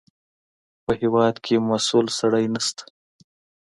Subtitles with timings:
[0.85, 2.83] په هېواد کې مسوول سړی نشته.